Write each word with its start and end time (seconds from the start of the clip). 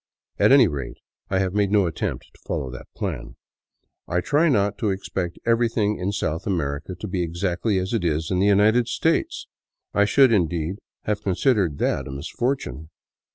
At 0.39 0.51
any 0.51 0.67
rate, 0.67 0.97
I 1.29 1.37
have 1.37 1.53
made 1.53 1.69
no 1.69 1.85
attempt 1.85 2.25
to 2.33 2.41
follow 2.47 2.71
that 2.71 2.91
plan. 2.95 3.35
I 4.07 4.19
tried 4.19 4.49
not 4.49 4.79
to 4.79 4.91
ex 4.91 5.09
pect 5.09 5.37
everything 5.45 5.99
in 5.99 6.11
South 6.11 6.47
America 6.47 6.95
to 6.95 7.07
be 7.07 7.21
exactly 7.21 7.77
as 7.77 7.93
it 7.93 8.03
is 8.03 8.31
in 8.31 8.39
the 8.39 8.47
United 8.47 8.87
States— 8.87 9.45
I 9.93 10.05
should, 10.05 10.31
indeed, 10.31 10.79
have 11.03 11.21
considered 11.21 11.77
that 11.77 12.07
a 12.07 12.11
misfortune. 12.11 12.89